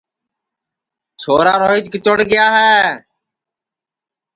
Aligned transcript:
چھورا 1.21 1.53
روہیت 1.61 1.85
کِتوڑ 1.93 2.17
گیا 2.31 2.45
ہے 2.57 2.73